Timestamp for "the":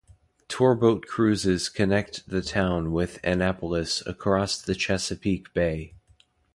2.27-2.41, 4.59-4.73